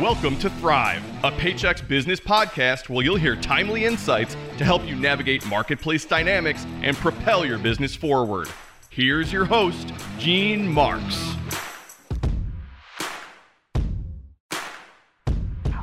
[0.00, 4.94] Welcome to Thrive, a Paychex business podcast where you'll hear timely insights to help you
[4.94, 8.48] navigate marketplace dynamics and propel your business forward.
[8.90, 11.34] Here's your host, Gene Marks.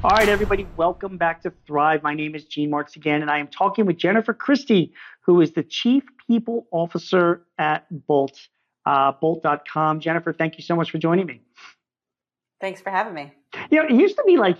[0.01, 2.01] All right, everybody, welcome back to Thrive.
[2.01, 4.93] My name is Gene Marks again, and I am talking with Jennifer Christie,
[5.25, 8.47] who is the Chief People Officer at Bolt,
[8.85, 9.99] uh, Bolt.com.
[9.99, 11.41] Jennifer, thank you so much for joining me.
[12.61, 13.31] Thanks for having me.
[13.69, 14.57] You know, it used to be like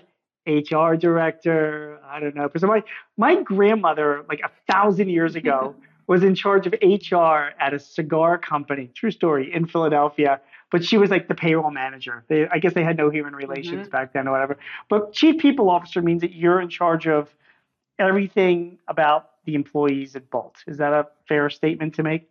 [0.48, 2.00] HR director.
[2.06, 2.48] I don't know.
[2.48, 2.84] Because my
[3.18, 5.76] my grandmother, like a thousand years ago,
[6.08, 8.92] was in charge of HR at a cigar company.
[8.94, 10.40] True story in Philadelphia.
[10.72, 12.26] But she was like the payroll manager.
[12.28, 13.92] They, I guess they had no human relations mm-hmm.
[13.92, 14.58] back then or whatever.
[14.90, 17.34] But chief people officer means that you're in charge of
[18.00, 20.58] everything about the employees at Bolt.
[20.68, 22.28] Is that a fair statement to make?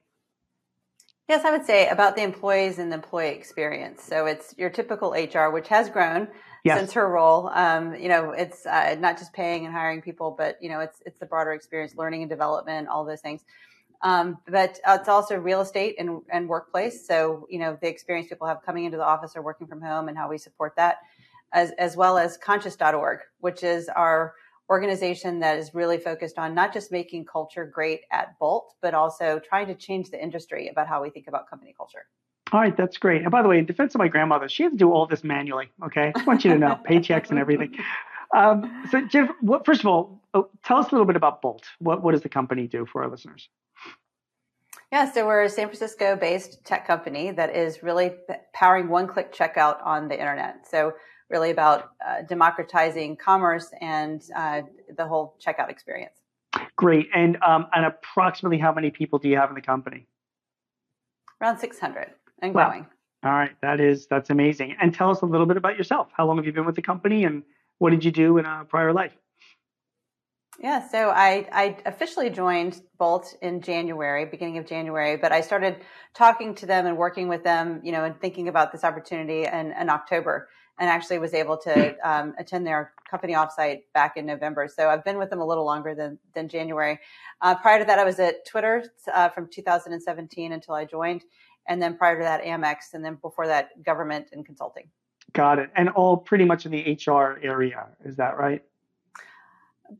[1.28, 4.02] Yes, I would say about the employees and the employee experience.
[4.02, 6.28] So it's your typical HR, which has grown
[6.64, 6.78] yes.
[6.78, 7.48] since her role.
[7.48, 11.02] Um, you know, it's uh, not just paying and hiring people, but you know, it's
[11.06, 13.44] it's the broader experience, learning and development, all those things.
[14.02, 17.06] Um, but it's also real estate and, and workplace.
[17.06, 20.08] So you know, the experience people have coming into the office or working from home,
[20.08, 20.98] and how we support that,
[21.54, 24.34] as as well as Conscious.org, which is our
[24.70, 29.40] organization that is really focused on not just making culture great at Bolt, but also
[29.40, 32.06] trying to change the industry about how we think about company culture.
[32.52, 33.22] All right, that's great.
[33.22, 35.24] And by the way, in defense of my grandmother, she had to do all this
[35.24, 35.70] manually.
[35.84, 37.76] Okay, I just want you to know paychecks and everything.
[38.34, 41.64] Um, so, Jeff, what, first of all, oh, tell us a little bit about Bolt.
[41.78, 43.48] What what does the company do for our listeners?
[44.92, 48.12] Yeah, so we're a San Francisco based tech company that is really
[48.52, 50.68] powering one click checkout on the internet.
[50.68, 50.94] So
[51.30, 54.62] really about uh, democratizing commerce and uh,
[54.96, 56.14] the whole checkout experience.
[56.76, 57.08] Great.
[57.14, 60.06] And um, and approximately how many people do you have in the company?
[61.40, 62.86] Around 600 and growing.
[63.24, 64.76] All right, that is that's amazing.
[64.80, 66.08] And tell us a little bit about yourself.
[66.16, 67.42] How long have you been with the company, and
[67.78, 69.12] what did you do in a prior life?
[70.60, 75.78] Yeah, so I, I officially joined Bolt in January, beginning of January, but I started
[76.14, 79.72] talking to them and working with them, you know, and thinking about this opportunity in,
[79.72, 80.48] in October
[80.78, 84.68] and actually was able to um, attend their company offsite back in November.
[84.68, 86.98] So I've been with them a little longer than, than January.
[87.40, 91.24] Uh, prior to that, I was at Twitter uh, from 2017 until I joined.
[91.68, 92.94] And then prior to that, Amex.
[92.94, 94.88] And then before that, government and consulting.
[95.32, 95.70] Got it.
[95.76, 97.86] And all pretty much in the HR area.
[98.04, 98.62] Is that right?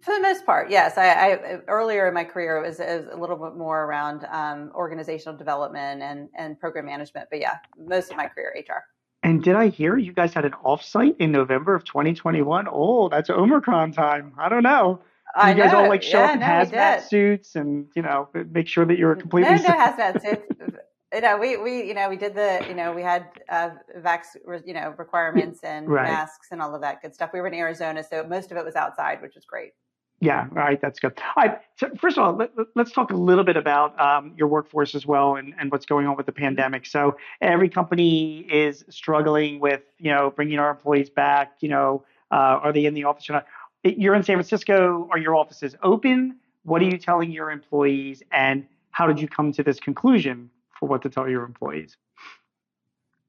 [0.01, 0.97] For the most part, yes.
[0.97, 1.37] I, I
[1.69, 5.37] earlier in my career it was, it was, a little bit more around um, organizational
[5.37, 7.29] development and, and program management.
[7.31, 8.83] But yeah, most of my career HR.
[9.25, 12.69] And did I hear you guys had an offsite in November of 2021?
[12.71, 14.35] Oh, that's Omicron time.
[14.39, 15.01] I don't know.
[15.35, 15.79] I you guys know.
[15.79, 18.99] all like show yeah, up in no, hazmat suits and you know make sure that
[18.99, 19.57] you're completely.
[19.57, 20.77] No, no hazmat suits.
[21.13, 24.27] you know, we we you know we did the you know we had uh, vax
[24.67, 26.05] you know requirements and right.
[26.05, 27.31] masks and all of that good stuff.
[27.33, 29.73] We were in Arizona, so most of it was outside, which was great.
[30.21, 31.13] Yeah, all right, that's good.
[31.37, 32.51] All right, so first of all, let,
[32.87, 36.07] us talk a little bit about um, your workforce as well and, and what's going
[36.07, 36.87] on with the pandemic.
[36.87, 41.57] So every company is struggling with, you know, bringing our employees back.
[41.61, 43.47] You know, uh, are they in the office or not?
[43.83, 45.09] You're in San Francisco.
[45.11, 46.37] Are your offices open?
[46.63, 50.49] What are you telling your employees, and how did you come to this conclusion
[50.79, 51.99] for what to tell your employees?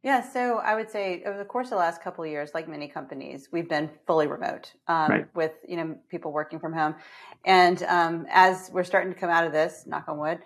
[0.06, 2.70] Yeah, so I would say over the course of the last couple of years, like
[2.70, 5.36] many companies, we've been fully remote um, right.
[5.36, 6.94] with you know people working from home,
[7.44, 10.42] and um, as we're starting to come out of this, knock on wood,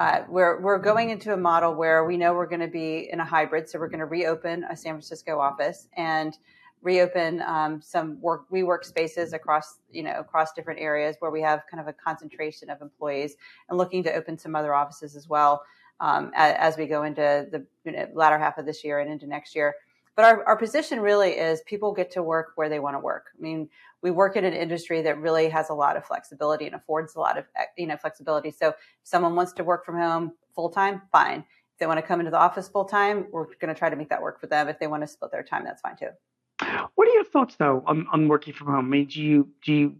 [0.00, 3.20] uh, we're we're going into a model where we know we're going to be in
[3.20, 3.68] a hybrid.
[3.68, 6.36] So we're going to reopen a San Francisco office and
[6.82, 11.62] reopen um, some work WeWork spaces across you know across different areas where we have
[11.70, 13.36] kind of a concentration of employees,
[13.68, 15.62] and looking to open some other offices as well
[16.00, 19.10] um, as, as, we go into the you know, latter half of this year and
[19.10, 19.74] into next year.
[20.16, 23.26] But our, our position really is people get to work where they want to work.
[23.36, 23.68] I mean,
[24.02, 27.20] we work in an industry that really has a lot of flexibility and affords a
[27.20, 27.46] lot of
[27.76, 28.50] you know flexibility.
[28.50, 31.40] So if someone wants to work from home full time, fine.
[31.40, 33.96] If they want to come into the office full time, we're going to try to
[33.96, 34.68] make that work for them.
[34.68, 36.10] If they want to split their time, that's fine too.
[36.94, 38.86] What are your thoughts though on, on working from home?
[38.86, 39.96] I mean, do you do you?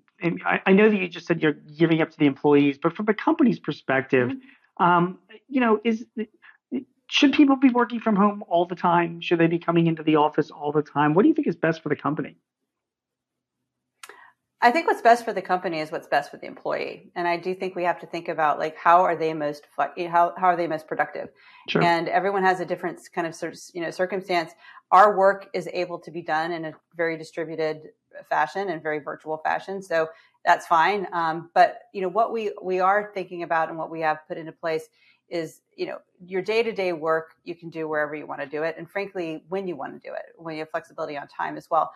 [0.47, 3.15] I, know that you just said you're giving up to the employees, but from a
[3.15, 4.39] company's perspective, mm-hmm.
[4.79, 5.19] Um,
[5.49, 6.05] you know, is
[7.09, 9.21] should people be working from home all the time?
[9.21, 11.15] Should they be coming into the office all the time?
[11.15, 12.37] What do you think is best for the company?
[14.65, 17.37] I think what's best for the company is what's best for the employee, and I
[17.37, 20.57] do think we have to think about like how are they most how how are
[20.57, 21.29] they most productive,
[21.69, 21.83] sure.
[21.83, 23.37] and everyone has a different kind of
[23.75, 24.53] you know circumstance.
[24.91, 27.91] Our work is able to be done in a very distributed
[28.31, 30.09] fashion and very virtual fashion, so
[30.45, 31.07] that's fine.
[31.13, 34.39] Um, but you know what we we are thinking about and what we have put
[34.39, 34.89] into place
[35.29, 38.77] is you know your day-to-day work you can do wherever you want to do it
[38.79, 41.71] and frankly when you want to do it when you have flexibility on time as
[41.71, 41.91] well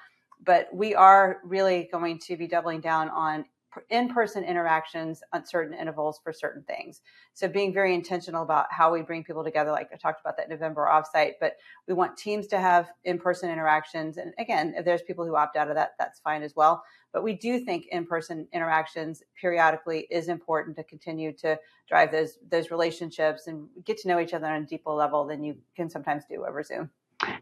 [0.45, 3.45] but we are really going to be doubling down on
[3.91, 7.03] in-person interactions on certain intervals for certain things.
[7.35, 10.49] So being very intentional about how we bring people together, like I talked about that
[10.49, 14.17] November offsite, but we want teams to have in-person interactions.
[14.19, 16.83] And again, if there's people who opt out of that, that's fine as well.
[17.13, 21.59] But we do think in-person interactions periodically is important to continue to
[21.89, 25.43] drive those those relationships and get to know each other on a deeper level than
[25.43, 26.91] you can sometimes do over Zoom.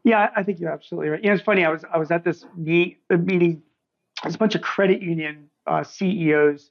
[0.05, 1.23] Yeah, I think you're absolutely right.
[1.23, 1.65] Yeah, it's funny.
[1.65, 3.62] I was I was at this meet, meeting.
[4.23, 6.71] There's a bunch of credit union uh, CEOs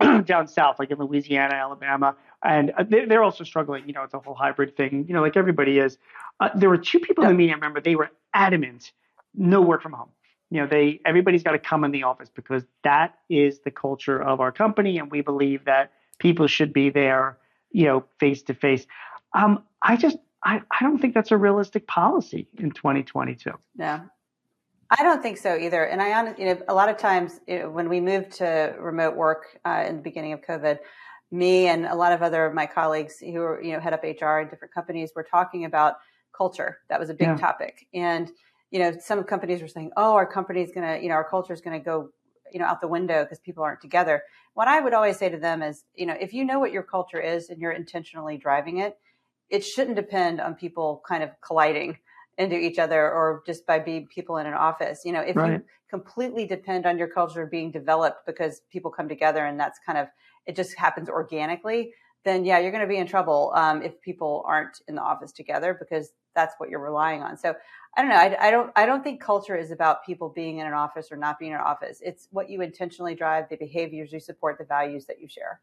[0.24, 3.86] down south, like in Louisiana, Alabama, and uh, they're also struggling.
[3.86, 5.06] You know, it's a whole hybrid thing.
[5.08, 5.98] You know, like everybody is.
[6.40, 7.52] Uh, there were two people in the meeting.
[7.52, 8.92] I remember they were adamant,
[9.34, 10.08] no work from home.
[10.50, 14.20] You know, they everybody's got to come in the office because that is the culture
[14.20, 17.38] of our company, and we believe that people should be there.
[17.70, 18.86] You know, face to face.
[19.34, 23.50] Um, I just I, I don't think that's a realistic policy in 2022.
[23.78, 24.00] Yeah,
[24.98, 25.84] I don't think so either.
[25.84, 28.74] And I, honestly, you know, a lot of times you know, when we moved to
[28.78, 30.78] remote work uh, in the beginning of COVID,
[31.30, 34.02] me and a lot of other of my colleagues who are, you know, head up
[34.02, 35.94] HR in different companies were talking about
[36.36, 36.78] culture.
[36.90, 37.36] That was a big yeah.
[37.36, 37.86] topic.
[37.94, 38.30] And,
[38.70, 41.28] you know, some companies were saying, oh, our company is going to, you know, our
[41.28, 42.10] culture is going to go,
[42.52, 44.22] you know, out the window because people aren't together.
[44.52, 46.82] What I would always say to them is, you know, if you know what your
[46.82, 48.98] culture is and you're intentionally driving it,
[49.48, 51.96] it shouldn't depend on people kind of colliding
[52.38, 55.02] into each other or just by being people in an office.
[55.04, 55.52] You know, if right.
[55.52, 59.98] you completely depend on your culture being developed because people come together and that's kind
[59.98, 60.08] of
[60.46, 61.92] it just happens organically,
[62.24, 65.32] then yeah, you're going to be in trouble um, if people aren't in the office
[65.32, 67.36] together because that's what you're relying on.
[67.36, 67.54] So
[67.96, 68.16] I don't know.
[68.16, 68.72] I, I, don't.
[68.74, 71.58] I don't think culture is about people being in an office or not being in
[71.58, 72.00] an office.
[72.02, 75.60] It's what you intentionally drive, the behaviors you support, the values that you share.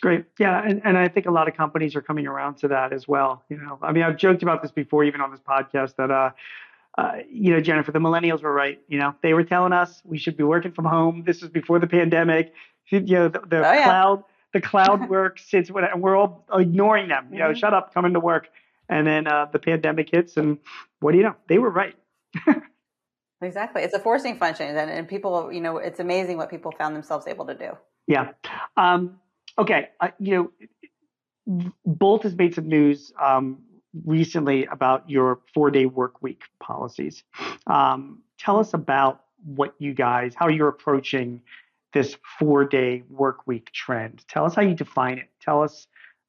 [0.00, 0.24] It's great.
[0.38, 0.62] Yeah.
[0.64, 3.44] And, and I think a lot of companies are coming around to that as well.
[3.50, 6.30] You know, I mean, I've joked about this before, even on this podcast, that, uh,
[6.96, 8.80] uh, you know, Jennifer, the millennials were right.
[8.88, 11.24] You know, they were telling us we should be working from home.
[11.26, 12.54] This was before the pandemic.
[12.88, 13.84] You know, the, the oh, yeah.
[13.84, 14.24] cloud,
[14.54, 17.28] the cloud work sits, and we're all ignoring them.
[17.30, 17.58] You know, mm-hmm.
[17.58, 18.48] shut up, coming to work.
[18.88, 20.56] And then uh, the pandemic hits, and
[21.00, 21.36] what do you know?
[21.46, 21.94] They were right.
[23.42, 26.96] exactly, it's a forcing function, and, and people, you know, it's amazing what people found
[26.96, 27.76] themselves able to do.
[28.06, 28.30] Yeah.
[28.78, 29.20] Um,
[29.58, 30.50] okay, uh, you
[31.46, 33.62] know, Bolt has made some news um,
[34.04, 37.24] recently about your four-day work week policies.
[37.66, 41.42] Um, tell us about what you guys, how you're approaching
[41.92, 44.24] this four-day work week trend.
[44.28, 45.28] Tell us how you define it.
[45.40, 45.88] Tell us,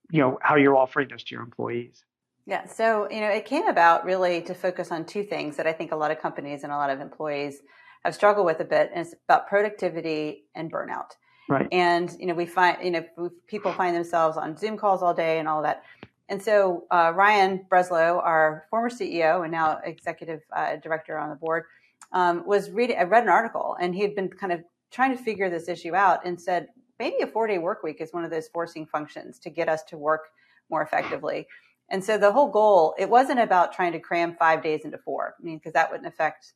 [0.10, 2.04] you know, how you're offering this to your employees.
[2.48, 5.74] Yeah, so you know, it came about really to focus on two things that I
[5.74, 7.62] think a lot of companies and a lot of employees
[8.04, 11.12] have struggled with a bit, and it's about productivity and burnout.
[11.50, 11.68] Right.
[11.72, 15.40] And you know, we find you know people find themselves on Zoom calls all day
[15.40, 15.84] and all that.
[16.30, 21.36] And so uh, Ryan Breslow, our former CEO and now executive uh, director on the
[21.36, 21.66] board,
[22.14, 22.98] um, was reading.
[22.98, 24.62] I read an article, and he had been kind of
[24.92, 28.24] trying to figure this issue out, and said maybe a four-day work week is one
[28.24, 30.30] of those forcing functions to get us to work
[30.70, 31.48] more effectively.
[31.90, 35.36] And so the whole goal, it wasn't about trying to cram five days into four.
[35.38, 36.54] I mean, because that wouldn't affect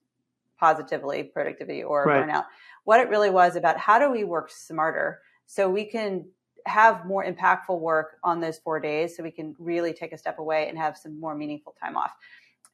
[0.57, 2.25] positively productivity or right.
[2.25, 2.45] burnout.
[2.85, 6.25] What it really was about how do we work smarter so we can
[6.65, 10.39] have more impactful work on those four days so we can really take a step
[10.39, 12.13] away and have some more meaningful time off.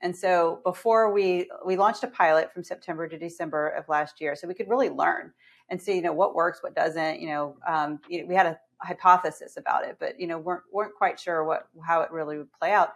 [0.01, 4.35] And so before we we launched a pilot from September to December of last year,
[4.35, 5.31] so we could really learn
[5.69, 7.19] and see you know what works, what doesn't.
[7.19, 11.19] You know, um, we had a hypothesis about it, but you know weren't weren't quite
[11.19, 12.93] sure what how it really would play out.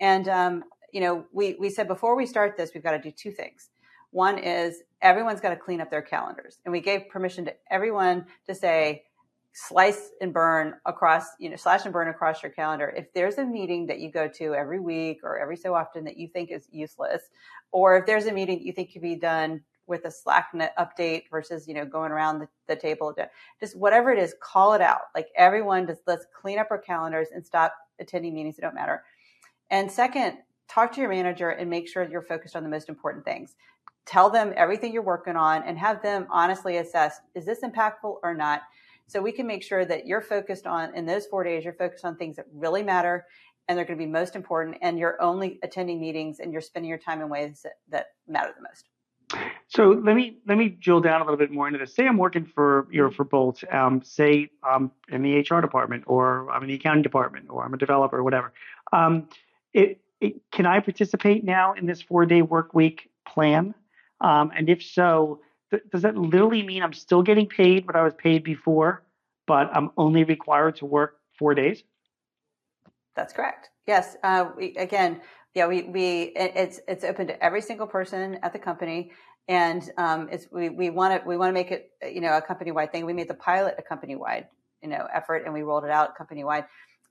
[0.00, 3.12] And um, you know, we we said before we start this, we've got to do
[3.12, 3.70] two things.
[4.12, 6.58] One is everyone's got to clean up their calendars.
[6.64, 9.04] And we gave permission to everyone to say,
[9.54, 12.92] slice and burn across, you know, slash and burn across your calendar.
[12.96, 16.16] If there's a meeting that you go to every week or every so often that
[16.16, 17.22] you think is useless,
[17.70, 21.24] or if there's a meeting that you think could be done with a Slack update
[21.30, 23.14] versus, you know, going around the, the table,
[23.60, 25.02] just whatever it is, call it out.
[25.14, 29.02] Like everyone just let's clean up our calendars and stop attending meetings that don't matter.
[29.70, 30.38] And second,
[30.68, 33.54] talk to your manager and make sure you're focused on the most important things
[34.06, 38.34] tell them everything you're working on and have them honestly assess is this impactful or
[38.34, 38.62] not
[39.06, 42.04] so we can make sure that you're focused on in those four days you're focused
[42.04, 43.26] on things that really matter
[43.68, 46.88] and they're going to be most important and you're only attending meetings and you're spending
[46.88, 48.88] your time in ways that, that matter the most
[49.68, 51.94] so let me let me drill down a little bit more into this.
[51.94, 53.62] Say I'm working for you know for Bolt.
[53.72, 57.72] Um, say I'm in the HR department, or I'm in the accounting department, or I'm
[57.72, 58.52] a developer, or whatever.
[58.92, 59.28] Um,
[59.72, 63.74] it, it, can I participate now in this four day work week plan?
[64.22, 68.02] Um, and if so, th- does that literally mean I'm still getting paid what I
[68.02, 69.04] was paid before,
[69.46, 71.84] but I'm only required to work four days?
[73.16, 73.70] That's correct.
[73.86, 74.16] Yes.
[74.22, 75.20] Uh, we, again,
[75.54, 79.12] Yeah, we we it's it's open to every single person at the company,
[79.48, 82.40] and um, it's we we want to we want to make it you know a
[82.40, 83.04] company wide thing.
[83.04, 84.48] We made the pilot a company wide
[84.82, 86.64] you know effort, and we rolled it out company wide.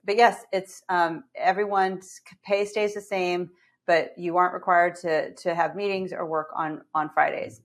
[0.04, 3.50] But yes, it's um, everyone's pay stays the same,
[3.86, 7.60] but you aren't required to to have meetings or work on on Fridays.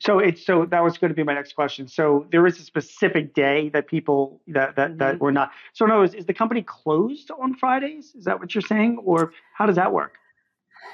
[0.00, 1.88] So it's so that was going to be my next question.
[1.88, 4.98] So there is a specific day that people that that, mm-hmm.
[4.98, 5.52] that we're not.
[5.72, 8.14] So no, is, is the company closed on Fridays?
[8.14, 10.18] Is that what you're saying, or how does that work?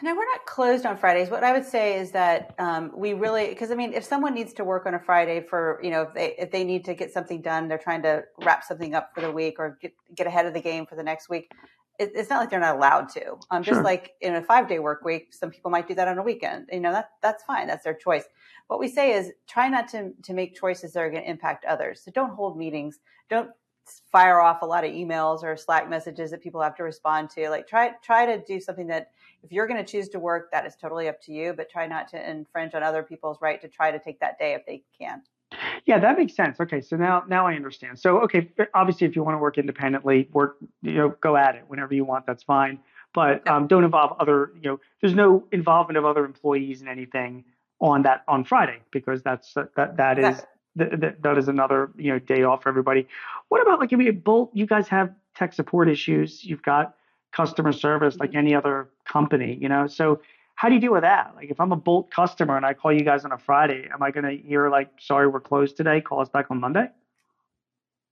[0.02, 1.30] No, we're not closed on Fridays.
[1.30, 4.52] What I would say is that um, we really, because I mean, if someone needs
[4.54, 7.12] to work on a Friday for, you know, if they if they need to get
[7.12, 10.46] something done, they're trying to wrap something up for the week or get get ahead
[10.46, 11.52] of the game for the next week.
[11.98, 13.36] It, it's not like they're not allowed to.
[13.50, 13.74] Um, sure.
[13.74, 16.22] Just like in a five day work week, some people might do that on a
[16.22, 16.68] weekend.
[16.72, 17.66] You know, that that's fine.
[17.66, 18.24] That's their choice.
[18.66, 21.64] What we say is try not to to make choices that are going to impact
[21.64, 22.02] others.
[22.04, 22.98] So don't hold meetings.
[23.30, 23.50] Don't
[24.10, 27.48] fire off a lot of emails or Slack messages that people have to respond to.
[27.48, 29.10] Like try try to do something that
[29.42, 31.52] if you're going to choose to work, that is totally up to you.
[31.52, 34.54] But try not to infringe on other people's right to try to take that day
[34.54, 35.22] if they can.
[35.86, 36.60] Yeah, that makes sense.
[36.60, 37.98] Okay, so now now I understand.
[37.98, 41.54] So okay, eh, obviously, if you want to work independently, work you know go at
[41.54, 42.26] it whenever you want.
[42.26, 42.78] That's fine.
[43.12, 44.80] But um, don't involve other you know.
[45.00, 47.44] There's no involvement of other employees in anything
[47.80, 51.90] on that on Friday because that's uh, that that is exactly that, that is another
[51.96, 53.06] you know day off for everybody.
[53.48, 56.94] What about like if you both you guys have tech support issues, you've got
[57.32, 58.38] customer service like mm-hmm.
[58.38, 59.86] any other company, you know.
[59.86, 60.20] So
[60.56, 61.32] how do you deal with that?
[61.36, 64.02] Like if I'm a Bolt customer and I call you guys on a Friday, am
[64.02, 66.00] I going to hear like, sorry, we're closed today.
[66.00, 66.86] Call us back on Monday.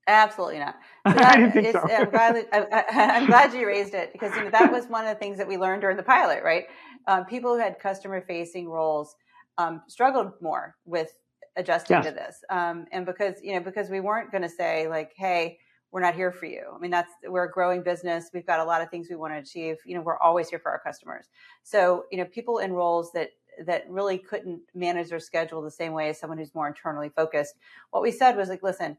[0.08, 0.76] Absolutely not.
[1.04, 1.80] So I didn't think so.
[1.80, 5.12] I'm, glad, I, am glad you raised it because you know that was one of
[5.12, 6.66] the things that we learned during the pilot, right?
[7.08, 9.16] Um, people who had customer facing roles
[9.58, 11.12] um, struggled more with
[11.56, 12.06] adjusting yes.
[12.06, 12.44] to this.
[12.50, 15.58] Um, and because, you know, because we weren't going to say like, Hey,
[15.92, 16.64] we're not here for you.
[16.74, 18.30] I mean, that's, we're a growing business.
[18.32, 19.76] We've got a lot of things we want to achieve.
[19.84, 21.26] You know, we're always here for our customers.
[21.62, 23.30] So, you know, people in roles that,
[23.66, 27.56] that really couldn't manage their schedule the same way as someone who's more internally focused.
[27.90, 28.96] What we said was like, listen,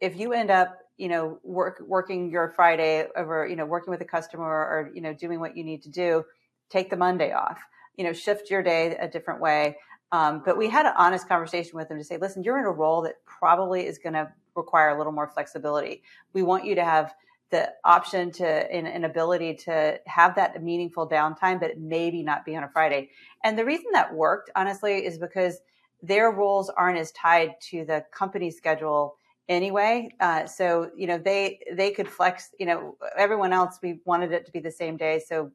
[0.00, 4.00] if you end up, you know, work, working your Friday over, you know, working with
[4.00, 6.24] a customer or, you know, doing what you need to do,
[6.70, 7.58] take the Monday off,
[7.96, 9.76] you know, shift your day a different way.
[10.12, 12.70] Um, but we had an honest conversation with them to say, listen, you're in a
[12.70, 16.02] role that probably is going to require a little more flexibility.
[16.32, 17.14] We want you to have
[17.50, 22.56] the option to and an ability to have that meaningful downtime, but maybe not be
[22.56, 23.10] on a Friday.
[23.44, 25.60] And the reason that worked, honestly, is because
[26.02, 29.16] their roles aren't as tied to the company schedule
[29.48, 30.10] anyway.
[30.20, 32.50] Uh, so you know they they could flex.
[32.58, 35.52] You know everyone else we wanted it to be the same day, so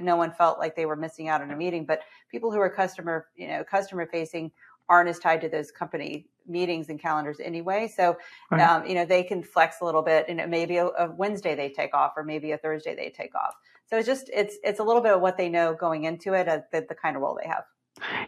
[0.00, 1.84] no one felt like they were missing out on a meeting.
[1.84, 4.50] But people who are customer, you know, customer facing
[4.92, 7.88] aren't as tied to those company meetings and calendars anyway.
[7.88, 8.18] So,
[8.50, 8.60] right.
[8.60, 11.70] um, you know, they can flex a little bit and maybe a, a, Wednesday they
[11.70, 13.54] take off or maybe a Thursday they take off.
[13.86, 16.46] So it's just, it's, it's a little bit of what they know going into it,
[16.46, 17.64] uh, the, the kind of role they have.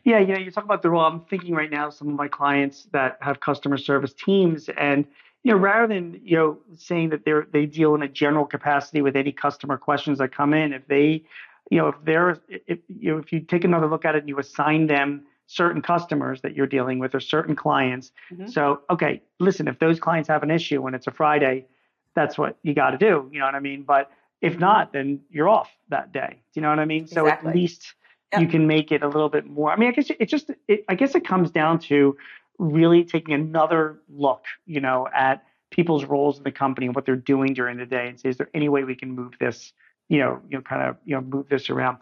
[0.05, 1.05] Yeah, you know, you talk about the role.
[1.05, 5.05] I'm thinking right now, some of my clients that have customer service teams, and
[5.43, 9.01] you know, rather than you know saying that they're they deal in a general capacity
[9.01, 11.25] with any customer questions that come in, if they
[11.71, 14.29] you know, if there, if you know, if you take another look at it and
[14.29, 18.13] you assign them certain customers that you're dealing with or certain clients.
[18.33, 18.47] Mm-hmm.
[18.47, 21.67] So, okay, listen, if those clients have an issue when it's a Friday,
[22.15, 23.29] that's what you got to do.
[23.33, 23.83] You know what I mean?
[23.83, 24.11] But
[24.41, 24.61] if mm-hmm.
[24.61, 26.41] not, then you're off that day.
[26.53, 27.07] Do you know what I mean?
[27.07, 27.95] So at least
[28.33, 28.43] yep.
[28.43, 29.71] you can make it a little bit more.
[29.73, 32.17] I mean, I guess it just, it, I guess it comes down to
[32.59, 37.17] really taking another look, you know, at people's roles in the company and what they're
[37.17, 39.73] doing during the day and say, is there any way we can move this
[40.09, 41.99] you know, you know, kind of, you know, move this around.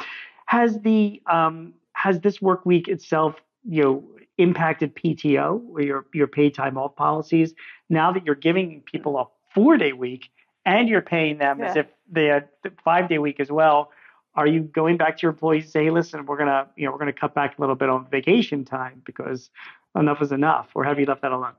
[0.47, 4.05] Has the um, has this work week itself, you know,
[4.39, 7.55] impacted PTO or your your paid time off policies?
[7.89, 10.31] Now that you're giving people a four day week
[10.67, 11.71] and you're paying them yeah.
[11.71, 12.49] as if they had
[12.85, 13.93] five day week as well,
[14.35, 16.93] are you going back to your employees and say, hey, listen, we're gonna, you know,
[16.93, 19.51] we're gonna cut back a little bit on vacation time because
[19.97, 21.55] enough is enough, or have you left that alone?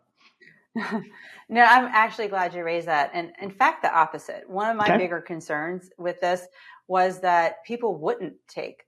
[0.76, 3.12] no, I'm actually glad you raised that.
[3.14, 4.50] And in fact, the opposite.
[4.50, 4.98] One of my okay.
[4.98, 6.48] bigger concerns with this
[6.88, 8.84] was that people wouldn't take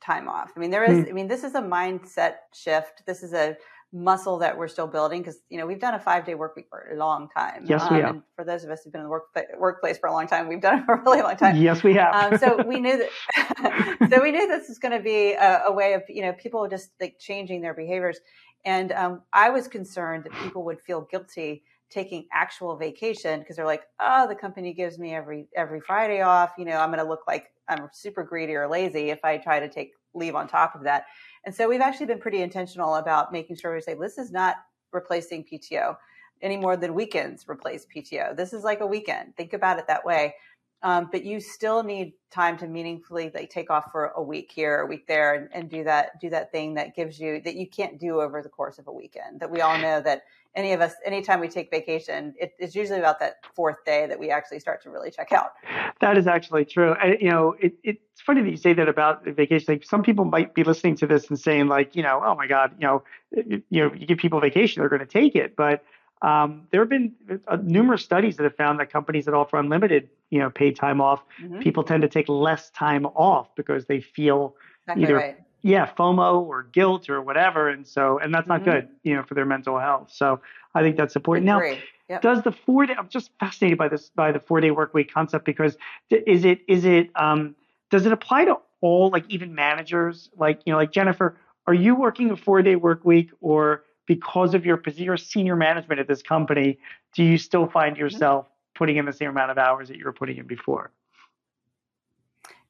[0.00, 0.52] time off.
[0.56, 1.10] I mean, there is, mm.
[1.10, 3.02] I mean, this is a mindset shift.
[3.06, 3.56] This is a
[3.92, 6.66] muscle that we're still building because, you know, we've done a five day work week
[6.68, 7.64] for a long time.
[7.66, 8.22] Yes, um, we have.
[8.36, 9.24] for those of us who've been in the work,
[9.58, 11.56] workplace for a long time, we've done it for a really long time.
[11.56, 12.32] Yes, we have.
[12.32, 15.72] um, so we knew that, so we knew this is going to be a, a
[15.72, 18.18] way of, you know, people just like changing their behaviors.
[18.64, 23.64] And um, I was concerned that people would feel guilty taking actual vacation because they're
[23.64, 26.52] like, oh, the company gives me every every Friday off.
[26.58, 29.60] You know, I'm going to look like I'm super greedy or lazy if I try
[29.60, 31.04] to take leave on top of that.
[31.44, 34.56] And so we've actually been pretty intentional about making sure we say this is not
[34.92, 35.96] replacing PTO
[36.42, 38.36] any more than weekends replace PTO.
[38.36, 39.36] This is like a weekend.
[39.36, 40.34] Think about it that way.
[40.82, 44.80] Um, but you still need time to meaningfully like take off for a week here,
[44.80, 47.66] a week there, and, and do that do that thing that gives you that you
[47.66, 49.40] can't do over the course of a weekend.
[49.40, 50.22] That we all know that
[50.54, 54.18] any of us, anytime we take vacation, it, it's usually about that fourth day that
[54.18, 55.52] we actually start to really check out.
[56.00, 56.92] That is actually true.
[56.92, 59.74] I, you know, it, it's funny that you say that about vacation.
[59.74, 62.46] Like some people might be listening to this and saying, like, you know, oh my
[62.46, 65.54] God, you know, you, you know, you give people vacation, they're going to take it,
[65.54, 65.84] but
[66.22, 67.14] um, there have been
[67.46, 71.00] uh, numerous studies that have found that companies that offer unlimited, you know, paid time
[71.00, 71.60] off, mm-hmm.
[71.60, 75.36] people tend to take less time off because they feel exactly either, right.
[75.62, 78.70] yeah, FOMO or guilt or whatever, and so and that's not mm-hmm.
[78.70, 80.10] good, you know, for their mental health.
[80.12, 80.40] So
[80.74, 81.46] I think that's important.
[81.46, 81.62] Now,
[82.08, 82.20] yep.
[82.20, 82.94] does the four day?
[82.98, 85.76] I'm just fascinated by this by the four day work week concept because
[86.10, 87.54] is it is it um,
[87.90, 91.38] does it apply to all like even managers like you know like Jennifer?
[91.68, 95.54] Are you working a four day work week or because of your position, your senior
[95.54, 96.78] management at this company,
[97.14, 98.00] do you still find mm-hmm.
[98.00, 100.90] yourself putting in the same amount of hours that you were putting in before?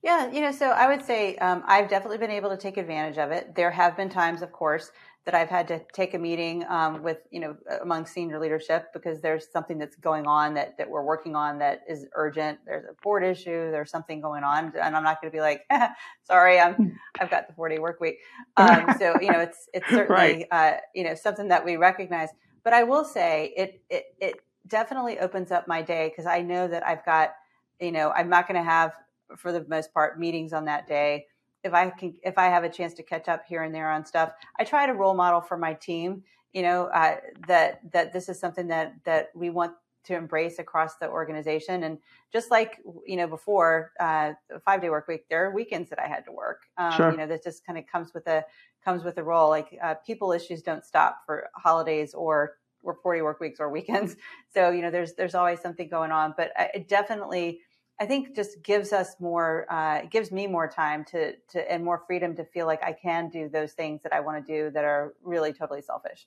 [0.03, 3.19] Yeah, you know, so I would say um, I've definitely been able to take advantage
[3.19, 3.55] of it.
[3.55, 4.93] There have been times, of course,
[5.29, 9.21] that I've had to take a meeting um, with, you know, among senior leadership because
[9.21, 12.59] there's something that's going on that, that we're working on that is urgent.
[12.65, 13.71] There's a board issue.
[13.71, 15.67] There's something going on, and I'm not going to be like,
[16.23, 18.21] sorry, I'm I've got the 40 work week.
[18.57, 20.77] Um, so you know, it's it's certainly right.
[20.77, 22.31] uh, you know something that we recognize.
[22.65, 26.69] But I will say it it it definitely opens up my day because I know
[26.69, 27.35] that I've got,
[27.81, 28.93] you know, I'm not going to have
[29.37, 31.27] for the most part meetings on that day
[31.65, 34.05] if I can, if I have a chance to catch up here and there on
[34.05, 36.23] stuff, I try to role model for my team.
[36.53, 39.73] You know uh, that that this is something that that we want
[40.05, 41.85] to embrace across the organization.
[41.85, 41.99] And
[42.33, 44.33] just like you know before uh,
[44.65, 46.63] five day work week, there are weekends that I had to work.
[46.79, 47.11] Um, sure.
[47.11, 48.45] You know that just kind of comes with a
[48.85, 49.51] comes with a role.
[49.51, 54.17] Like uh, people issues don't stop for holidays or or 40 work weeks or weekends.
[54.55, 56.33] So you know there's there's always something going on.
[56.37, 57.61] But I, definitely
[58.01, 62.03] I think just gives us more, uh, gives me more time to, to, and more
[62.07, 64.85] freedom to feel like I can do those things that I want to do that
[64.85, 66.27] are really totally selfish.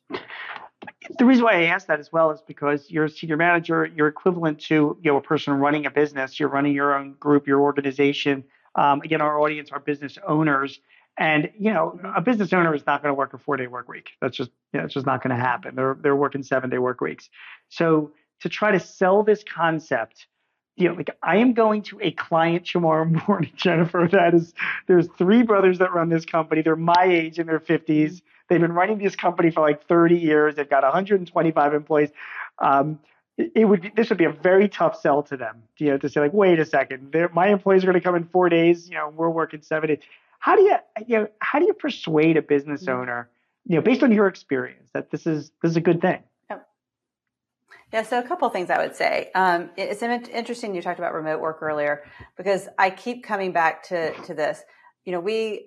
[1.17, 4.07] The reason why I ask that as well is because you're a senior manager, you're
[4.07, 7.61] equivalent to, you know, a person running a business, you're running your own group, your
[7.61, 8.43] organization.
[8.75, 10.79] Um, again, our audience are business owners.
[11.17, 14.11] And you know, a business owner is not going to work a four-day work week.
[14.21, 15.75] That's just, you know, it's just not going to happen.
[15.75, 17.29] They're they're working seven-day work weeks.
[17.67, 20.27] So to try to sell this concept
[20.81, 24.07] you know, like I am going to a client tomorrow morning, Jennifer.
[24.11, 24.53] That is,
[24.87, 26.61] there's three brothers that run this company.
[26.61, 28.21] They're my age in their 50s.
[28.49, 30.55] They've been running this company for like 30 years.
[30.55, 32.09] They've got 125 employees.
[32.59, 32.99] Um,
[33.37, 35.97] it, it would be, this would be a very tough sell to them, you know,
[35.99, 38.89] to say like, wait a second, my employees are going to come in four days.
[38.89, 39.99] You know, we're working seven days.
[40.39, 42.99] How do you, you know, how do you persuade a business mm-hmm.
[42.99, 43.29] owner,
[43.67, 46.23] you know, based on your experience, that this is this is a good thing?
[47.93, 49.31] Yeah, so a couple of things I would say.
[49.35, 52.03] Um, it's interesting you talked about remote work earlier
[52.37, 54.63] because I keep coming back to to this.
[55.05, 55.65] You know, we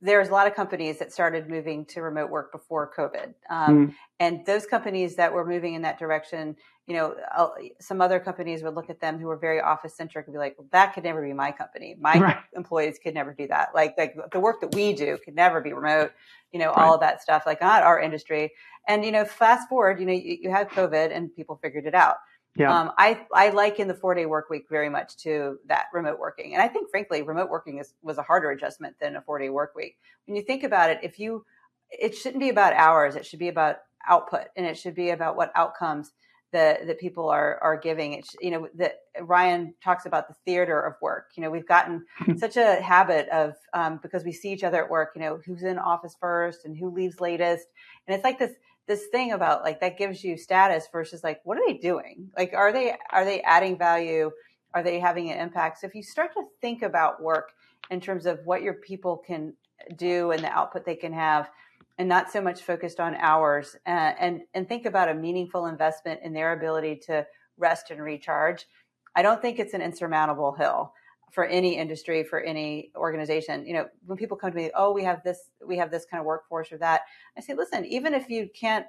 [0.00, 3.94] there's a lot of companies that started moving to remote work before COVID, um, mm.
[4.20, 7.48] and those companies that were moving in that direction, you know, uh,
[7.80, 10.54] some other companies would look at them who were very office centric and be like,
[10.58, 11.96] well, "That could never be my company.
[11.98, 12.36] My right.
[12.54, 13.74] employees could never do that.
[13.74, 16.12] Like, like the work that we do could never be remote.
[16.52, 16.78] You know, right.
[16.78, 17.44] all of that stuff.
[17.46, 18.52] Like, not our industry."
[18.86, 21.94] And you know, fast forward, you know, you, you had COVID and people figured it
[21.94, 22.16] out.
[22.56, 22.72] Yeah.
[22.72, 26.54] Um, I, I liken the four day work week very much to that remote working.
[26.54, 29.48] And I think, frankly, remote working is, was a harder adjustment than a four day
[29.48, 29.96] work week.
[30.26, 31.44] When you think about it, if you,
[31.90, 35.36] it shouldn't be about hours, it should be about output and it should be about
[35.36, 36.12] what outcomes
[36.54, 38.14] that, that people are, are giving.
[38.14, 41.32] It's, you know, that Ryan talks about the theater of work.
[41.36, 42.06] You know, we've gotten
[42.38, 45.62] such a habit of, um, because we see each other at work, you know, who's
[45.62, 47.66] in office first and who leaves latest.
[48.06, 48.52] And it's like this,
[48.86, 52.52] this thing about like that gives you status versus like what are they doing like
[52.52, 54.30] are they are they adding value
[54.74, 57.52] are they having an impact so if you start to think about work
[57.90, 59.54] in terms of what your people can
[59.96, 61.48] do and the output they can have
[61.98, 66.20] and not so much focused on hours uh, and and think about a meaningful investment
[66.22, 67.26] in their ability to
[67.58, 68.66] rest and recharge
[69.14, 70.92] i don't think it's an insurmountable hill
[71.32, 75.04] for any industry for any organization you know when people come to me oh we
[75.04, 77.02] have this we have this kind of workforce or that
[77.36, 78.86] i say listen even if you can't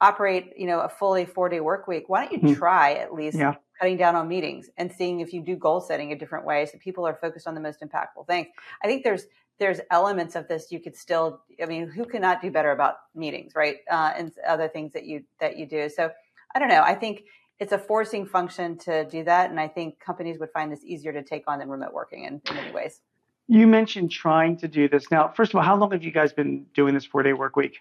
[0.00, 2.58] operate you know a fully four day work week why don't you mm-hmm.
[2.58, 3.54] try at least yeah.
[3.78, 6.78] Cutting down on meetings and seeing if you do goal setting a different way so
[6.78, 8.46] people are focused on the most impactful things
[8.82, 9.26] i think there's
[9.58, 13.52] there's elements of this you could still i mean who cannot do better about meetings
[13.54, 16.10] right uh, and other things that you that you do so
[16.54, 17.24] i don't know i think
[17.58, 19.50] it's a forcing function to do that.
[19.50, 22.40] And I think companies would find this easier to take on than remote working in,
[22.48, 23.00] in many ways.
[23.48, 25.10] You mentioned trying to do this.
[25.10, 27.56] Now, first of all, how long have you guys been doing this four day work
[27.56, 27.78] week?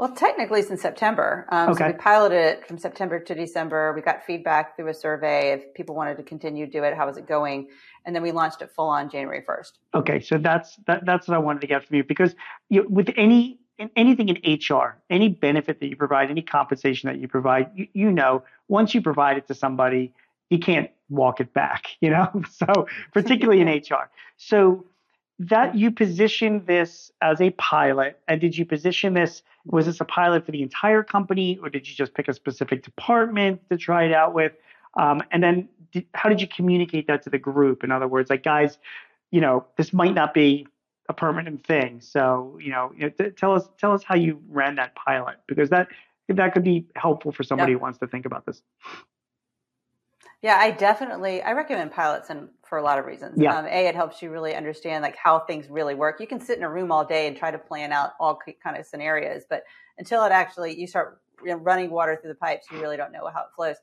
[0.00, 1.44] Well, technically since September.
[1.50, 1.84] Um, okay.
[1.84, 3.92] So we piloted it from September to December.
[3.94, 6.94] We got feedback through a survey if people wanted to continue to do it.
[6.94, 7.68] How was it going?
[8.06, 9.72] And then we launched it full on January 1st.
[9.94, 10.20] Okay.
[10.20, 12.34] So that's, that, that's what I wanted to get from you because
[12.70, 13.60] you, with any,
[13.94, 18.10] anything in HR, any benefit that you provide, any compensation that you provide, you, you
[18.10, 20.14] know, once you provide it to somebody,
[20.48, 22.42] you can't walk it back, you know?
[22.50, 24.08] So particularly in HR.
[24.38, 24.86] So
[25.40, 30.04] that you positioned this as a pilot and did you position this was this a
[30.04, 34.04] pilot for the entire company or did you just pick a specific department to try
[34.04, 34.52] it out with?
[34.98, 37.84] Um, and then did, how did you communicate that to the group?
[37.84, 38.78] In other words like guys
[39.30, 40.66] you know this might not be
[41.08, 42.00] a permanent thing.
[42.00, 45.88] So you know, t- tell us tell us how you ran that pilot because that
[46.28, 48.62] that could be helpful for somebody who wants to think about this
[50.42, 53.34] yeah, I definitely I recommend pilots and for a lot of reasons.
[53.36, 53.56] Yeah.
[53.56, 56.20] Um, a, it helps you really understand like how things really work.
[56.20, 58.76] You can sit in a room all day and try to plan out all kind
[58.76, 59.64] of scenarios, but
[59.98, 63.40] until it actually you start running water through the pipes, you really don't know how
[63.40, 63.76] it flows.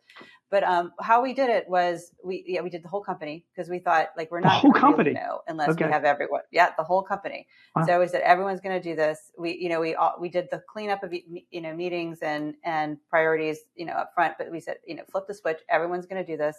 [0.50, 3.70] But um, how we did it was we yeah we did the whole company because
[3.70, 5.86] we thought like we're not the whole company know unless okay.
[5.86, 7.48] we have everyone yeah the whole company.
[7.76, 7.86] Wow.
[7.86, 9.32] So we said everyone's going to do this.
[9.38, 12.98] We you know we all, we did the cleanup of you know meetings and and
[13.10, 15.60] priorities you know up front, but we said you know flip the switch.
[15.70, 16.58] Everyone's going to do this,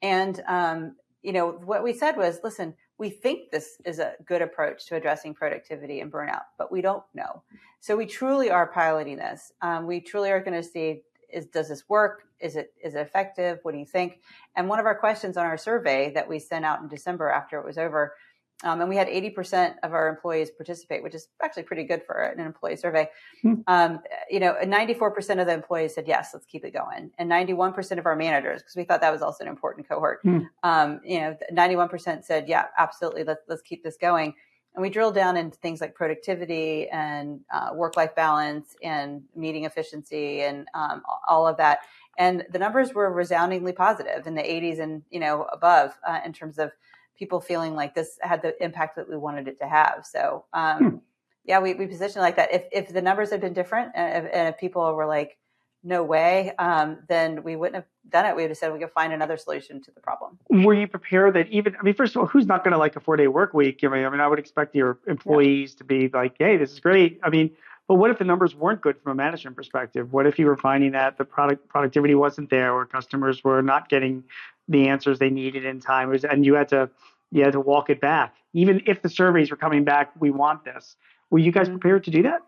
[0.00, 4.42] and um, you know what we said was listen we think this is a good
[4.42, 7.42] approach to addressing productivity and burnout, but we don't know.
[7.80, 9.52] So we truly are piloting this.
[9.62, 12.24] Um, we truly are going to see is does this work?
[12.40, 13.58] Is it is it effective?
[13.62, 14.20] What do you think?
[14.56, 17.58] And one of our questions on our survey that we sent out in December after
[17.58, 18.14] it was over,
[18.64, 22.22] um, and we had 80% of our employees participate, which is actually pretty good for
[22.22, 23.08] an employee survey.
[23.42, 23.54] Hmm.
[23.66, 27.98] Um, you know, 94% of the employees said yes, let's keep it going, and 91%
[27.98, 30.20] of our managers, because we thought that was also an important cohort.
[30.22, 30.40] Hmm.
[30.62, 34.34] Um, you know, 91% said yeah, absolutely, let's let's keep this going
[34.74, 40.42] and we drill down into things like productivity and uh, work-life balance and meeting efficiency
[40.42, 41.80] and um, all of that
[42.16, 46.32] and the numbers were resoundingly positive in the 80s and you know above uh, in
[46.32, 46.70] terms of
[47.18, 50.78] people feeling like this had the impact that we wanted it to have so um,
[50.78, 50.96] hmm.
[51.44, 54.32] yeah we, we positioned like that if, if the numbers had been different and if,
[54.32, 55.38] and if people were like
[55.84, 58.34] no way, um, then we wouldn't have done it.
[58.34, 60.38] We would have said we could find another solution to the problem.
[60.48, 62.96] Were you prepared that even, I mean, first of all, who's not going to like
[62.96, 63.80] a four day work week?
[63.84, 65.78] I mean, I mean, I would expect your employees yeah.
[65.78, 67.20] to be like, hey, this is great.
[67.22, 67.50] I mean,
[67.88, 70.12] but what if the numbers weren't good from a management perspective?
[70.12, 73.88] What if you were finding that the product productivity wasn't there or customers were not
[73.88, 74.24] getting
[74.68, 76.90] the answers they needed in time and you had to,
[77.32, 78.34] you had to walk it back?
[78.52, 80.96] Even if the surveys were coming back, we want this.
[81.30, 81.78] Were you guys mm-hmm.
[81.78, 82.42] prepared to do that?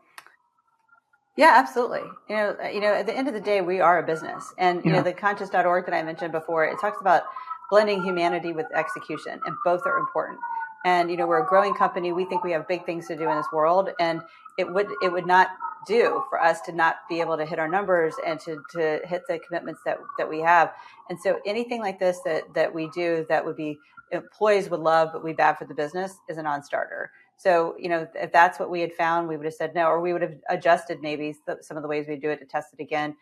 [1.37, 2.03] Yeah, absolutely.
[2.29, 4.53] You know, uh, you know, at the end of the day, we are a business,
[4.59, 4.99] and you yeah.
[4.99, 7.23] know, the conscious.org that I mentioned before, it talks about
[7.71, 10.39] blending humanity with execution, and both are important.
[10.85, 12.13] And you know, we're a growing company.
[12.13, 14.21] We think we have big things to do in this world, and
[14.61, 15.49] it would it would not
[15.87, 19.23] do for us to not be able to hit our numbers and to, to hit
[19.29, 20.73] the commitments that, that we have.
[21.09, 23.79] And so anything like this that, that we do that would be
[24.13, 27.11] employees would love, but we bad for the business is a non-starter.
[27.37, 30.01] So, you know, if that's what we had found, we would have said no, or
[30.01, 32.83] we would have adjusted maybe some of the ways we do it to test it
[32.83, 33.17] again.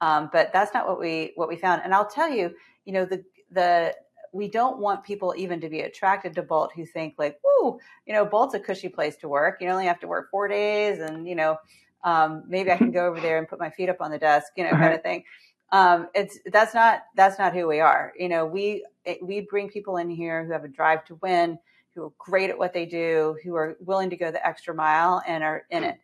[0.00, 1.82] Um, but that's not what we what we found.
[1.82, 2.54] And I'll tell you,
[2.84, 3.94] you know, the the
[4.34, 8.12] we don't want people even to be attracted to Bolt who think like, "Whoa, you
[8.12, 9.60] know, Bolt's a cushy place to work.
[9.60, 11.56] You only have to work four days, and you know,
[12.02, 14.52] um, maybe I can go over there and put my feet up on the desk,
[14.56, 15.24] you know, kind of thing."
[15.72, 18.12] Um, it's that's not that's not who we are.
[18.18, 18.84] You know, we
[19.22, 21.58] we bring people in here who have a drive to win
[21.94, 25.22] who are great at what they do, who are willing to go the extra mile
[25.26, 25.98] and are in it.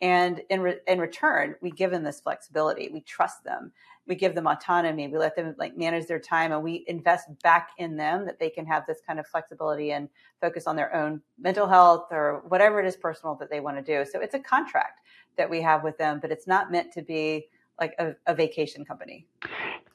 [0.00, 2.88] And in, re- in return, we give them this flexibility.
[2.92, 3.72] We trust them.
[4.06, 5.08] We give them autonomy.
[5.08, 8.50] We let them like manage their time and we invest back in them that they
[8.50, 10.08] can have this kind of flexibility and
[10.40, 13.82] focus on their own mental health or whatever it is personal that they want to
[13.82, 14.08] do.
[14.10, 15.00] So it's a contract
[15.36, 17.46] that we have with them, but it's not meant to be
[17.80, 19.26] like a, a vacation company.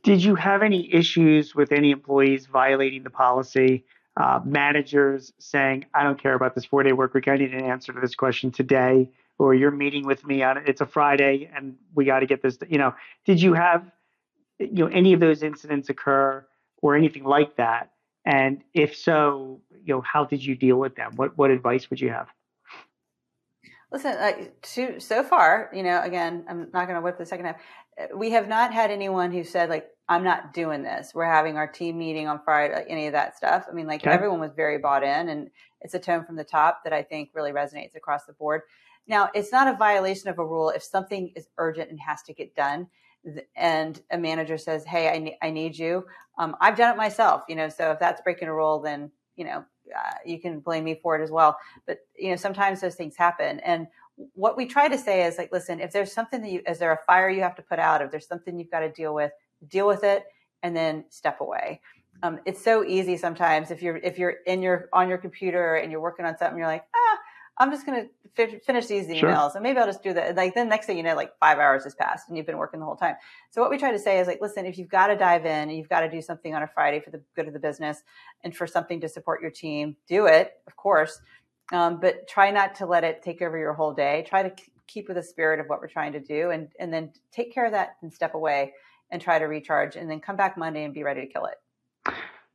[0.03, 3.85] Did you have any issues with any employees violating the policy?
[4.19, 7.27] uh, managers saying, I don't care about this four day work week.
[7.27, 9.09] I need an answer to this question today.
[9.37, 12.57] Or you're meeting with me on it's a Friday and we got to get this.
[12.67, 12.93] You know,
[13.25, 13.89] did you have
[14.59, 16.45] you know any of those incidents occur
[16.81, 17.91] or anything like that?
[18.25, 21.13] And if so, you know, how did you deal with them?
[21.15, 22.27] What what advice would you have?
[23.91, 27.47] Listen, uh, to, so far, you know, again, I'm not going to whip the second
[27.47, 27.55] half.
[28.15, 31.11] We have not had anyone who said like, I'm not doing this.
[31.15, 33.65] We're having our team meeting on Friday, like any of that stuff.
[33.69, 34.11] I mean, like okay.
[34.11, 35.49] everyone was very bought in, and
[35.81, 38.61] it's a tone from the top that I think really resonates across the board.
[39.07, 42.33] Now, it's not a violation of a rule if something is urgent and has to
[42.33, 42.87] get done,
[43.55, 46.05] and a manager says, "Hey, I, ne- I need you."
[46.37, 47.69] Um, I've done it myself, you know.
[47.69, 49.65] So if that's breaking a rule, then you know
[49.95, 51.57] uh, you can blame me for it as well.
[51.85, 53.87] But you know, sometimes those things happen, and
[54.33, 56.91] what we try to say is like, listen, if there's something that you, is there
[56.91, 58.01] a fire you have to put out?
[58.01, 59.31] If there's something you've got to deal with,
[59.67, 60.25] deal with it
[60.63, 61.81] and then step away.
[62.21, 65.91] Um, it's so easy sometimes if you're if you're in your on your computer and
[65.91, 67.17] you're working on something, you're like, ah,
[67.59, 69.51] I'm just going to f- finish these emails sure.
[69.55, 70.35] and maybe I'll just do that.
[70.35, 72.79] Like then next thing you know, like five hours has passed and you've been working
[72.79, 73.15] the whole time.
[73.51, 75.69] So what we try to say is like, listen, if you've got to dive in
[75.69, 78.03] and you've got to do something on a Friday for the good of the business
[78.43, 81.19] and for something to support your team, do it, of course.
[81.73, 84.25] Um, but try not to let it take over your whole day.
[84.27, 84.51] Try to
[84.87, 87.65] keep with the spirit of what we're trying to do and, and then take care
[87.65, 88.73] of that and step away
[89.11, 91.55] and try to recharge and then come back Monday and be ready to kill it.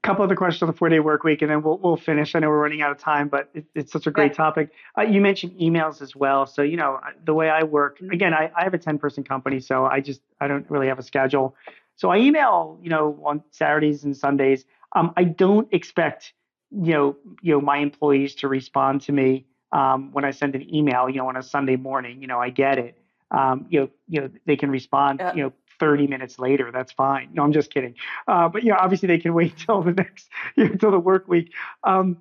[0.05, 2.35] Couple other questions on the four day work week and then we'll, we'll finish.
[2.35, 4.37] I know we're running out of time, but it, it's such a great yeah.
[4.37, 4.71] topic.
[4.97, 6.47] Uh, you mentioned emails as well.
[6.47, 9.61] So, you know, the way I work, again, I, I have a 10 person company,
[9.61, 11.57] so I just, I don't really have a schedule.
[11.97, 14.65] So I email, you know, on Saturdays and Sundays.
[14.95, 16.35] Um, I don't expect
[16.83, 20.75] you know, you know, my employees to respond to me um, when I send an
[20.75, 22.21] email, you know, on a Sunday morning.
[22.21, 22.99] You know, I get it.
[23.31, 26.71] Um, you know, you know, they can respond, you know, 30 minutes later.
[26.73, 27.31] That's fine.
[27.33, 27.95] No, I'm just kidding.
[28.27, 31.29] Uh, but know, obviously they can wait till the next, you know, until the work
[31.29, 31.53] week.
[31.83, 32.19] Um,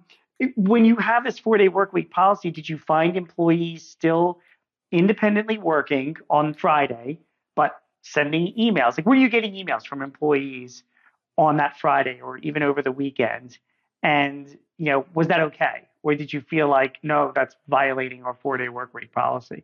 [0.55, 4.39] when you have this four day work week policy, did you find employees still
[4.91, 7.19] independently working on Friday,
[7.55, 8.97] but sending emails?
[8.97, 10.83] Like, were you getting emails from employees
[11.37, 13.57] on that Friday or even over the weekend?
[14.01, 15.87] And, you know, was that okay?
[16.03, 19.63] Or did you feel like, no, that's violating our four day work week policy?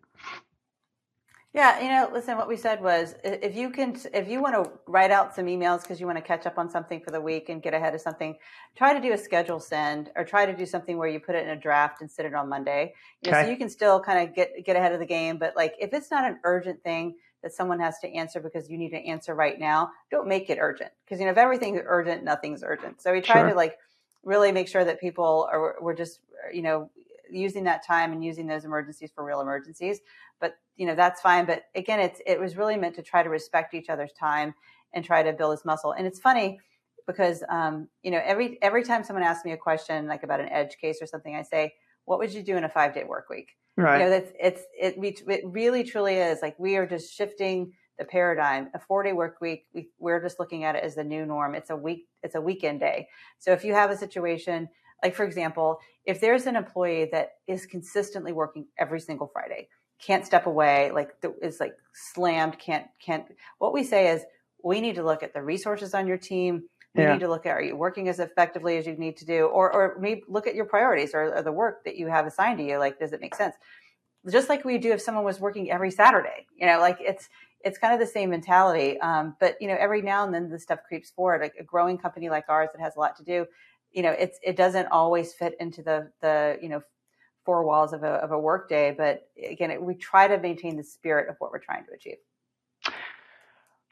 [1.53, 4.71] Yeah, you know, listen, what we said was if you can, if you want to
[4.85, 7.49] write out some emails because you want to catch up on something for the week
[7.49, 8.37] and get ahead of something,
[8.75, 11.43] try to do a schedule send or try to do something where you put it
[11.43, 12.93] in a draft and sit it on Monday.
[13.23, 13.47] You know, okay.
[13.47, 15.37] So you can still kind of get, get ahead of the game.
[15.37, 18.77] But like if it's not an urgent thing that someone has to answer because you
[18.77, 20.91] need to answer right now, don't make it urgent.
[21.03, 23.01] Because, you know, if everything's urgent, nothing's urgent.
[23.01, 23.49] So we try sure.
[23.49, 23.75] to like,
[24.23, 26.19] really make sure that people are we're just
[26.53, 26.89] you know
[27.31, 29.99] using that time and using those emergencies for real emergencies
[30.39, 33.29] but you know that's fine but again it's it was really meant to try to
[33.29, 34.53] respect each other's time
[34.93, 36.59] and try to build this muscle and it's funny
[37.07, 40.49] because um, you know every every time someone asks me a question like about an
[40.49, 41.73] edge case or something i say
[42.05, 44.63] what would you do in a five day work week right you know that's it's
[44.79, 48.69] it, We it really truly is like we are just shifting the paradigm.
[48.73, 51.53] A four day work week, we, we're just looking at it as the new norm.
[51.53, 53.07] It's a week, it's a weekend day.
[53.37, 54.69] So if you have a situation,
[55.03, 59.67] like for example, if there's an employee that is consistently working every single Friday,
[59.99, 63.25] can't step away, like is like slammed, can't, can't,
[63.59, 64.23] what we say is
[64.63, 66.63] we need to look at the resources on your team.
[66.95, 67.13] We yeah.
[67.13, 69.71] need to look at are you working as effectively as you need to do, or
[69.71, 72.65] or maybe look at your priorities or, or the work that you have assigned to
[72.65, 72.79] you.
[72.79, 73.55] Like, does it make sense?
[74.29, 77.29] Just like we do if someone was working every Saturday, you know, like it's
[77.63, 78.99] it's kind of the same mentality.
[79.01, 81.41] Um, but you know, every now and then the stuff creeps forward.
[81.41, 83.45] Like a growing company like ours that has a lot to do,
[83.91, 86.81] you know, it's it doesn't always fit into the the you know
[87.45, 88.93] four walls of a of a workday.
[88.95, 92.17] But again, it, we try to maintain the spirit of what we're trying to achieve.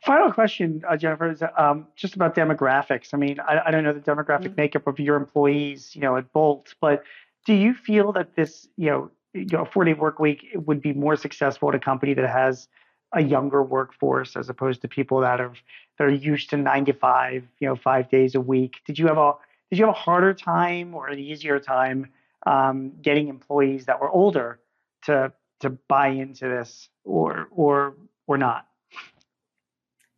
[0.06, 3.14] Final question, uh, Jennifer, is um, just about demographics.
[3.14, 4.62] I mean, I, I don't know the demographic mm-hmm.
[4.62, 7.04] makeup of your employees, you know, at Bolt, but
[7.46, 10.94] do you feel that this, you know, you know, four day work week would be
[10.94, 12.68] more successful at a company that has
[13.14, 15.54] a younger workforce as opposed to people that are
[15.98, 18.76] that are used to nine to five, you know, five days a week.
[18.86, 19.34] Did you have a
[19.70, 22.12] did you have a harder time or an easier time
[22.46, 24.60] um, getting employees that were older
[25.04, 27.96] to to buy into this or or
[28.28, 28.68] or not?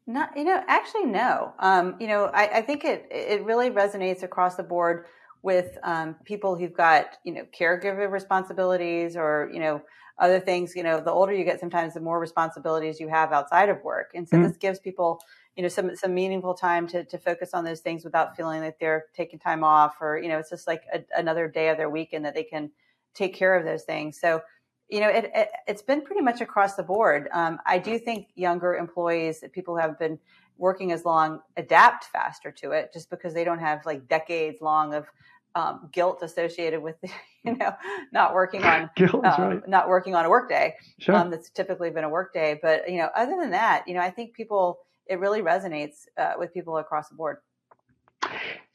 [0.05, 1.53] Not, you know, actually, no.
[1.59, 5.05] Um, you know, I, I, think it it really resonates across the board
[5.43, 9.81] with um, people who've got you know caregiver responsibilities or you know
[10.19, 13.69] other things, you know, the older you get, sometimes the more responsibilities you have outside
[13.69, 14.11] of work.
[14.13, 14.47] And so mm-hmm.
[14.47, 15.21] this gives people,
[15.59, 18.79] you know, some, some meaningful time to, to focus on those things without feeling like
[18.79, 21.89] they're taking time off or, you know, it's just like a, another day of their
[21.89, 22.71] weekend that they can
[23.13, 24.17] take care of those things.
[24.21, 24.41] So,
[24.87, 27.27] you know, it, it, has been pretty much across the board.
[27.33, 30.17] Um, I do think younger employees, people who have been
[30.57, 34.93] working as long, adapt faster to it just because they don't have like decades long
[34.93, 35.07] of
[35.55, 36.95] um, guilt associated with
[37.43, 37.75] you know
[38.13, 39.67] not working on guilt, um, right.
[39.67, 41.15] not working on a workday sure.
[41.15, 44.11] um, that's typically been a workday but you know other than that you know i
[44.11, 44.77] think people
[45.09, 47.37] it really resonates uh, with people across the board.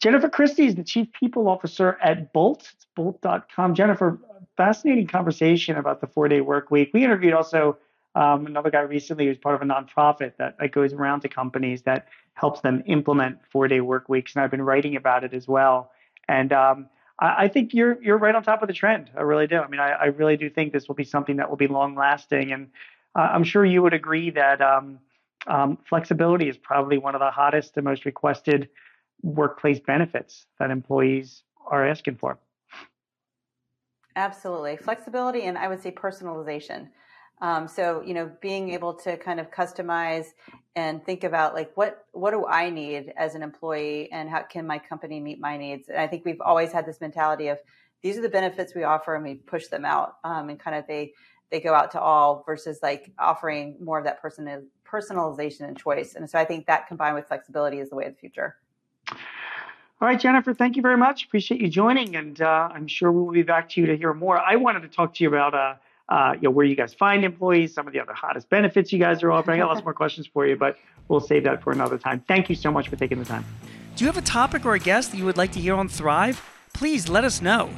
[0.03, 2.71] Jennifer christie is the chief people officer at bolt.
[2.75, 4.19] It's bolt.com jennifer
[4.57, 6.91] fascinating conversation about the four day work week.
[6.93, 7.79] We interviewed also
[8.15, 12.07] um, another guy recently who's part of a nonprofit that, goes around to companies that
[12.35, 15.91] helps them implement four day work weeks and i've been writing about it as well.
[16.29, 19.11] And um, I, I, think you're you're right on top of the trend.
[19.17, 19.59] I really do.
[19.59, 21.95] I mean, I, I really do think this will be something that will be long
[21.95, 22.71] lasting, and
[23.15, 24.99] uh, I'm sure you would agree that um,
[25.47, 28.69] um, flexibility is probably one of the hottest and most requested
[29.23, 32.39] workplace benefits that employees are asking for.
[34.17, 34.77] Absolutely.
[34.77, 36.89] Flexibility and I would say personalization.
[37.41, 40.27] Um, so, you know, being able to kind of customize
[40.77, 44.67] and think about like what what do I need as an employee and how can
[44.67, 45.89] my company meet my needs?
[45.89, 47.59] And I think we've always had this mentality of
[48.03, 50.87] these are the benefits we offer and we push them out um, and kind of
[50.87, 51.13] they
[51.51, 54.45] they go out to all versus like offering more of that person
[54.95, 56.15] personalization and choice.
[56.15, 58.57] And so I think that combined with flexibility is the way of the future.
[59.11, 61.25] All right, Jennifer, thank you very much.
[61.25, 64.39] Appreciate you joining, and uh, I'm sure we'll be back to you to hear more.
[64.39, 65.75] I wanted to talk to you about uh,
[66.09, 68.99] uh, you know, where you guys find employees, some of the other hottest benefits you
[68.99, 69.61] guys are offering.
[69.61, 70.77] I got lots more questions for you, but
[71.09, 72.23] we'll save that for another time.
[72.29, 73.45] Thank you so much for taking the time.
[73.97, 75.89] Do you have a topic or a guest that you would like to hear on
[75.89, 76.43] Thrive?
[76.73, 77.71] Please let us know.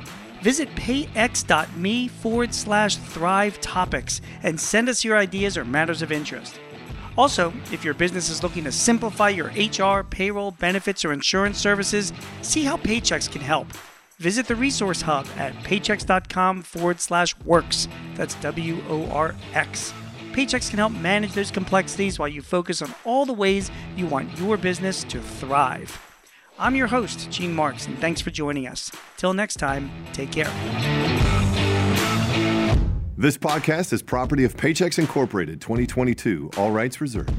[0.43, 6.59] Visit payx.me forward slash thrive topics and send us your ideas or matters of interest.
[7.17, 12.13] Also, if your business is looking to simplify your HR, payroll, benefits, or insurance services,
[12.43, 13.67] see how Paychex can help.
[14.19, 17.89] Visit the resource hub at paychex.com forward slash works.
[18.15, 19.93] That's W O R X.
[20.33, 24.39] Paychex can help manage those complexities while you focus on all the ways you want
[24.39, 25.99] your business to thrive.
[26.59, 28.91] I'm your host, Gene Marks, and thanks for joining us.
[29.19, 31.16] Till next time, take care.
[33.19, 37.33] This podcast is property of Paychex Incorporated 2022, all rights reserved.